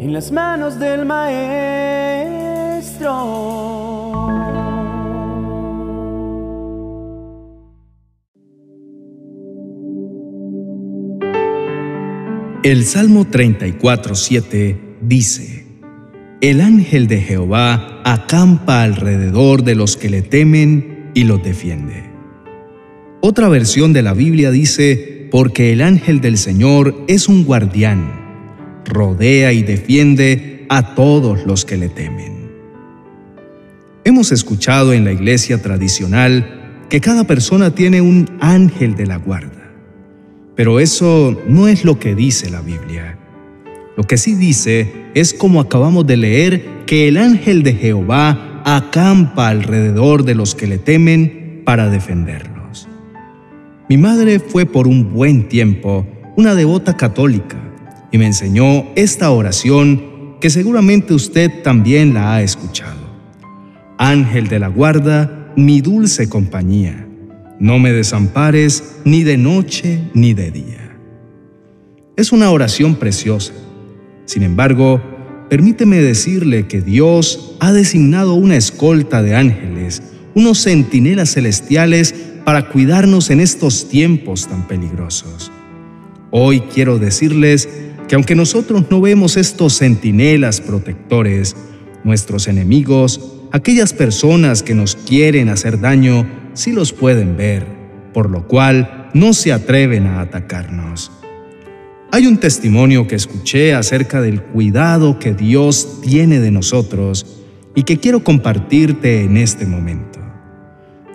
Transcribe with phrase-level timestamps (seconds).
[0.00, 1.50] en las manos del Maestro.
[12.62, 15.66] El Salmo 34.7 dice,
[16.40, 22.04] El ángel de Jehová acampa alrededor de los que le temen y los defiende.
[23.20, 28.19] Otra versión de la Biblia dice, porque el ángel del Señor es un guardián,
[28.84, 32.50] rodea y defiende a todos los que le temen.
[34.04, 39.72] Hemos escuchado en la iglesia tradicional que cada persona tiene un ángel de la guarda.
[40.56, 43.18] Pero eso no es lo que dice la Biblia.
[43.96, 49.48] Lo que sí dice es como acabamos de leer que el ángel de Jehová acampa
[49.48, 52.88] alrededor de los que le temen para defenderlos.
[53.88, 57.69] Mi madre fue por un buen tiempo una devota católica
[58.10, 63.00] y me enseñó esta oración que seguramente usted también la ha escuchado.
[63.98, 67.06] Ángel de la guarda, mi dulce compañía
[67.60, 70.96] no me desampares ni de noche ni de día.
[72.16, 73.52] Es una oración preciosa.
[74.24, 75.00] Sin embargo,
[75.50, 80.02] permíteme decirle que Dios ha designado una escolta de ángeles,
[80.34, 85.52] unos centinelas celestiales para cuidarnos en estos tiempos tan peligrosos.
[86.30, 87.68] Hoy quiero decirles
[88.10, 91.54] que aunque nosotros no vemos estos centinelas protectores,
[92.02, 97.64] nuestros enemigos, aquellas personas que nos quieren hacer daño, sí los pueden ver,
[98.12, 101.12] por lo cual no se atreven a atacarnos.
[102.10, 107.44] Hay un testimonio que escuché acerca del cuidado que Dios tiene de nosotros
[107.76, 110.18] y que quiero compartirte en este momento.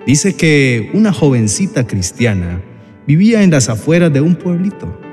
[0.08, 2.62] Dice que una jovencita cristiana
[3.06, 5.05] vivía en las afueras de un pueblito.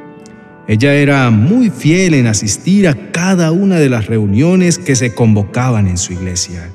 [0.68, 5.88] Ella era muy fiel en asistir a cada una de las reuniones que se convocaban
[5.88, 6.70] en su iglesia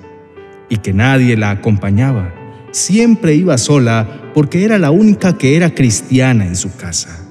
[0.69, 2.33] y que nadie la acompañaba
[2.71, 7.23] siempre iba sola porque era la única que era cristiana en su casa.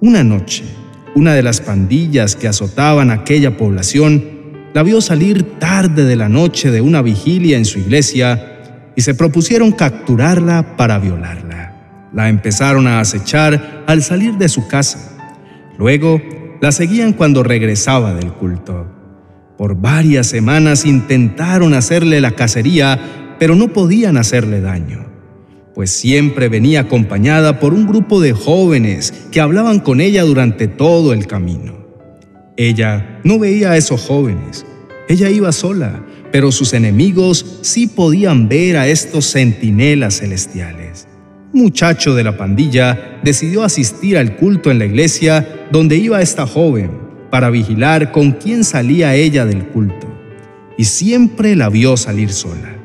[0.00, 0.64] Una noche,
[1.14, 4.38] una de las pandillas que azotaban aquella población
[4.74, 9.14] la vio salir tarde de la noche de una vigilia en su iglesia y se
[9.14, 12.08] propusieron capturarla para violarla.
[12.12, 15.17] La empezaron a acechar al salir de su casa.
[15.78, 16.20] Luego
[16.60, 18.86] la seguían cuando regresaba del culto.
[19.56, 25.06] Por varias semanas intentaron hacerle la cacería pero no podían hacerle daño,
[25.74, 31.12] pues siempre venía acompañada por un grupo de jóvenes que hablaban con ella durante todo
[31.12, 31.86] el camino.
[32.56, 34.66] Ella no veía a esos jóvenes,
[35.08, 41.07] ella iba sola, pero sus enemigos sí podían ver a estos centinelas celestiales.
[41.52, 46.90] Muchacho de la pandilla decidió asistir al culto en la iglesia donde iba esta joven
[47.30, 50.06] para vigilar con quién salía ella del culto,
[50.76, 52.76] y siempre la vio salir sola.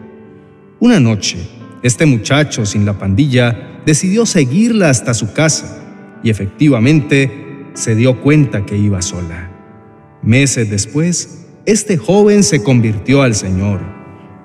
[0.79, 1.37] Una noche,
[1.81, 5.81] este muchacho sin la pandilla decidió seguirla hasta su casa
[6.23, 9.49] y efectivamente se dio cuenta que iba sola.
[10.21, 13.81] Meses después, este joven se convirtió al Señor.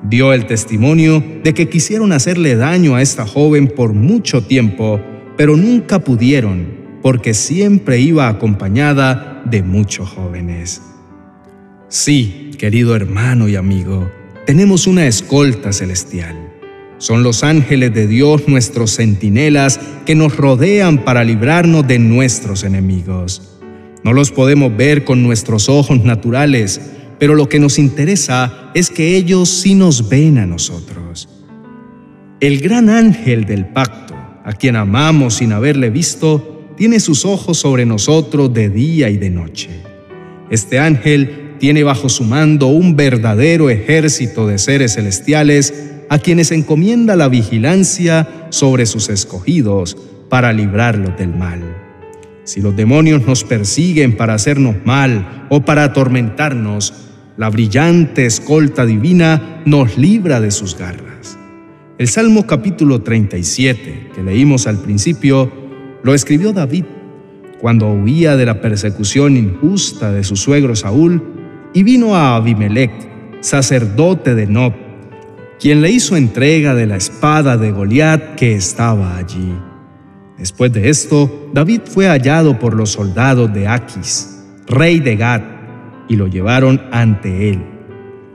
[0.02, 5.00] Dio el testimonio de que quisieron hacerle daño a esta joven por mucho tiempo,
[5.36, 10.82] pero nunca pudieron porque siempre iba acompañada de muchos jóvenes.
[11.88, 14.10] Sí, querido hermano y amigo,
[14.46, 16.36] tenemos una escolta celestial.
[16.98, 23.58] Son los ángeles de Dios nuestros centinelas que nos rodean para librarnos de nuestros enemigos.
[24.02, 26.80] No los podemos ver con nuestros ojos naturales,
[27.18, 31.28] pero lo que nos interesa es que ellos sí nos ven a nosotros.
[32.40, 34.14] El gran ángel del pacto,
[34.44, 39.30] a quien amamos sin haberle visto, tiene sus ojos sobre nosotros de día y de
[39.30, 39.70] noche.
[40.48, 45.74] Este ángel tiene bajo su mando un verdadero ejército de seres celestiales
[46.08, 49.96] a quienes encomienda la vigilancia sobre sus escogidos
[50.28, 51.62] para librarlos del mal.
[52.44, 56.94] Si los demonios nos persiguen para hacernos mal o para atormentarnos,
[57.38, 61.38] la brillante escolta divina nos libra de sus garras.
[61.96, 65.50] El Salmo capítulo 37, que leímos al principio,
[66.02, 66.84] lo escribió David
[67.60, 71.22] cuando huía de la persecución injusta de su suegro Saúl
[71.72, 72.90] y vino a Abimelech,
[73.40, 74.72] sacerdote de Nob,
[75.60, 79.54] quien le hizo entrega de la espada de Goliat que estaba allí.
[80.38, 85.57] Después de esto, David fue hallado por los soldados de Aquis, rey de Gad,
[86.08, 87.62] y lo llevaron ante él.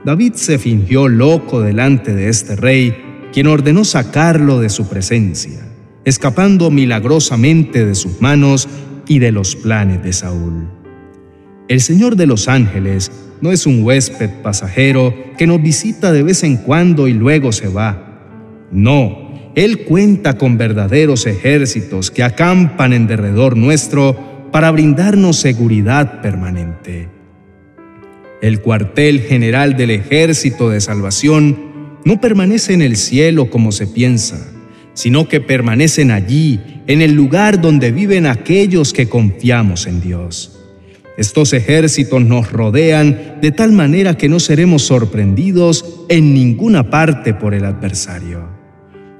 [0.04, 2.94] David se fingió loco delante de este rey,
[3.32, 5.60] quien ordenó sacarlo de su presencia,
[6.04, 8.68] escapando milagrosamente de sus manos
[9.08, 10.68] y de los planes de Saúl.
[11.68, 13.10] El Señor de los ángeles
[13.40, 17.68] no es un huésped pasajero que nos visita de vez en cuando y luego se
[17.68, 18.68] va.
[18.70, 27.08] No, Él cuenta con verdaderos ejércitos que acampan en derredor nuestro para brindarnos seguridad permanente.
[28.44, 31.56] El cuartel general del ejército de salvación
[32.04, 34.52] no permanece en el cielo como se piensa,
[34.92, 40.60] sino que permanecen allí, en el lugar donde viven aquellos que confiamos en Dios.
[41.16, 47.54] Estos ejércitos nos rodean de tal manera que no seremos sorprendidos en ninguna parte por
[47.54, 48.46] el adversario.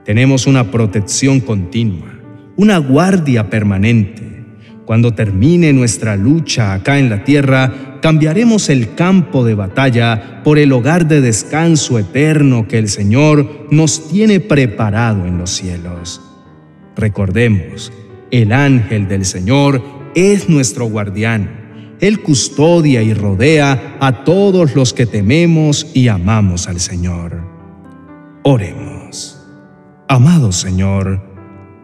[0.04, 2.12] Tenemos una protección continua,
[2.56, 4.33] una guardia permanente.
[4.84, 10.72] Cuando termine nuestra lucha acá en la tierra, cambiaremos el campo de batalla por el
[10.72, 16.20] hogar de descanso eterno que el Señor nos tiene preparado en los cielos.
[16.96, 17.92] Recordemos,
[18.30, 19.82] el ángel del Señor
[20.14, 21.64] es nuestro guardián
[22.00, 27.40] él custodia y rodea a todos los que tememos y amamos al Señor.
[28.42, 29.40] Oremos.
[30.08, 31.33] Amado Señor,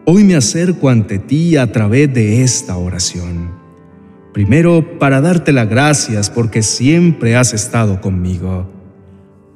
[0.05, 3.51] hoy me acerco ante ti a través de esta oración.
[4.33, 8.69] Primero, para darte las gracias porque siempre has estado conmigo.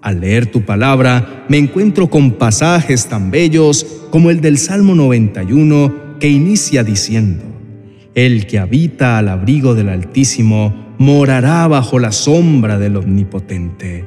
[0.02, 6.20] Al leer tu palabra, me encuentro con pasajes tan bellos como el del Salmo 91
[6.20, 7.44] que inicia diciendo,
[8.14, 14.06] el que habita al abrigo del Altísimo morará bajo la sombra del Omnipotente.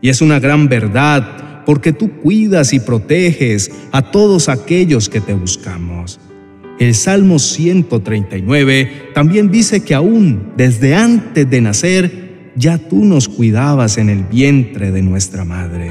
[0.00, 5.34] Y es una gran verdad porque tú cuidas y proteges a todos aquellos que te
[5.34, 6.18] buscamos.
[6.78, 13.98] El Salmo 139 también dice que aún desde antes de nacer, ya tú nos cuidabas
[13.98, 15.90] en el vientre de nuestra madre.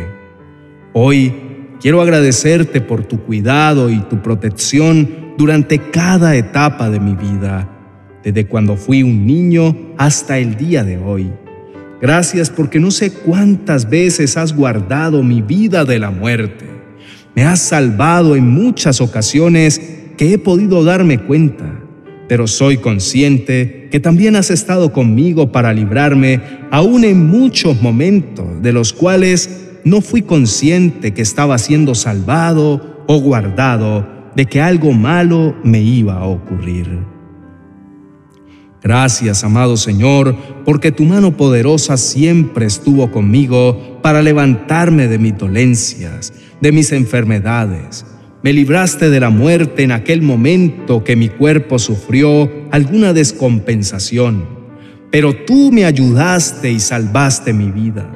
[0.93, 1.33] Hoy
[1.81, 7.69] quiero agradecerte por tu cuidado y tu protección durante cada etapa de mi vida,
[8.23, 11.31] desde cuando fui un niño hasta el día de hoy.
[12.01, 16.65] Gracias porque no sé cuántas veces has guardado mi vida de la muerte.
[17.35, 19.81] Me has salvado en muchas ocasiones
[20.17, 21.65] que he podido darme cuenta,
[22.27, 28.73] pero soy consciente que también has estado conmigo para librarme aún en muchos momentos de
[28.73, 35.55] los cuales no fui consciente que estaba siendo salvado o guardado de que algo malo
[35.63, 37.14] me iba a ocurrir.
[38.85, 46.31] Gracias, amado Señor, porque tu mano poderosa siempre estuvo conmigo para levantarme de mis dolencias,
[46.61, 48.05] de mis enfermedades.
[48.43, 54.45] Me libraste de la muerte en aquel momento que mi cuerpo sufrió alguna descompensación,
[55.09, 58.07] pero tú me ayudaste y salvaste mi vida.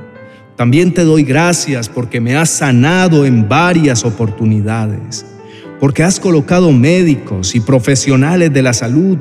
[0.55, 5.25] También te doy gracias porque me has sanado en varias oportunidades
[5.79, 9.17] porque has colocado médicos y profesionales de la salud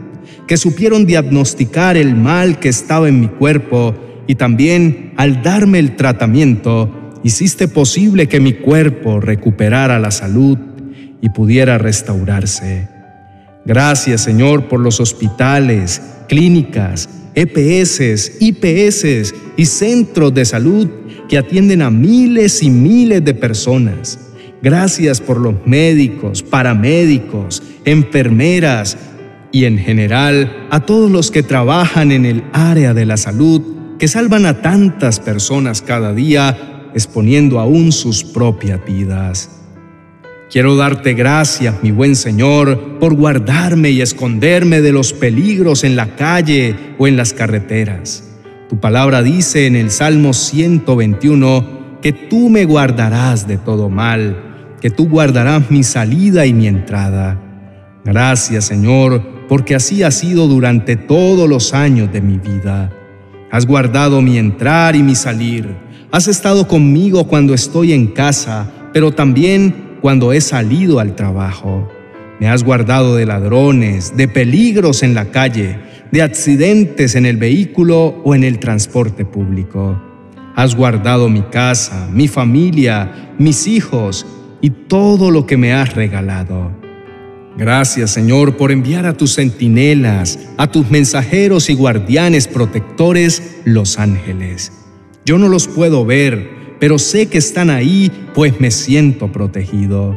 [0.48, 3.94] que supieron diagnosticar el mal que estaba en mi cuerpo
[4.26, 10.58] y también al darme el tratamiento hiciste posible que mi cuerpo recuperara la salud
[11.20, 12.88] y pudiera restaurarse.
[13.66, 20.88] Gracias Señor por los hospitales, clínicas, EPS, IPS y centros de salud
[21.28, 24.18] que atienden a miles y miles de personas
[24.60, 28.98] Gracias por los médicos, paramédicos, enfermeras
[29.52, 33.62] y en general a todos los que trabajan en el área de la salud,
[33.98, 39.50] que salvan a tantas personas cada día, exponiendo aún sus propias vidas.
[40.50, 46.16] Quiero darte gracias, mi buen Señor, por guardarme y esconderme de los peligros en la
[46.16, 48.24] calle o en las carreteras.
[48.68, 54.48] Tu palabra dice en el Salmo 121 que tú me guardarás de todo mal
[54.80, 57.40] que tú guardarás mi salida y mi entrada.
[58.04, 62.92] Gracias, Señor, porque así ha sido durante todos los años de mi vida.
[63.50, 65.74] Has guardado mi entrar y mi salir.
[66.12, 71.88] Has estado conmigo cuando estoy en casa, pero también cuando he salido al trabajo.
[72.40, 75.78] Me has guardado de ladrones, de peligros en la calle,
[76.12, 80.00] de accidentes en el vehículo o en el transporte público.
[80.54, 84.26] Has guardado mi casa, mi familia, mis hijos
[84.60, 86.77] y todo lo que me has regalado.
[87.58, 94.72] Gracias, Señor, por enviar a tus centinelas, a tus mensajeros y guardianes protectores, los ángeles.
[95.24, 96.48] Yo no los puedo ver,
[96.78, 100.16] pero sé que están ahí, pues me siento protegido.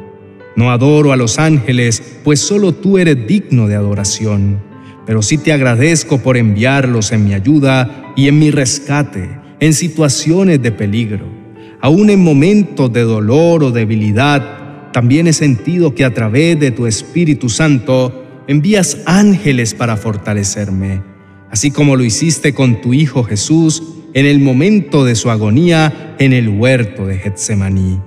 [0.55, 4.59] No adoro a los ángeles, pues solo tú eres digno de adoración,
[5.07, 10.61] pero sí te agradezco por enviarlos en mi ayuda y en mi rescate, en situaciones
[10.61, 11.41] de peligro
[11.83, 14.60] Aún en momentos de dolor o debilidad,
[14.91, 21.01] también he sentido que a través de tu Espíritu Santo envías ángeles para fortalecerme.
[21.49, 23.83] así como lo hiciste con tu Hijo Jesús
[24.13, 27.99] en el momento de su agonía en el huerto de Getsemaní.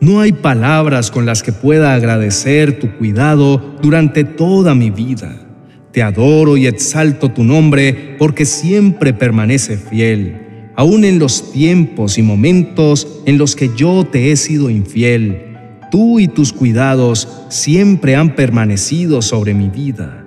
[0.00, 5.46] No hay palabras con las que pueda agradecer tu cuidado durante toda mi vida.
[5.92, 12.22] Te adoro y exalto tu nombre porque siempre permanece fiel, aun en los tiempos y
[12.22, 15.47] momentos en los que yo te he sido infiel.
[15.90, 20.24] Tú y tus cuidados siempre han permanecido sobre mi vida.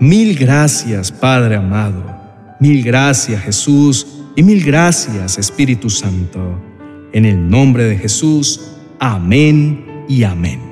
[0.00, 2.02] Mil gracias, Padre amado.
[2.58, 4.06] Mil gracias, Jesús.
[4.36, 6.58] Y mil gracias, Espíritu Santo.
[7.12, 8.72] En el nombre de Jesús.
[8.98, 10.69] Amén y amén.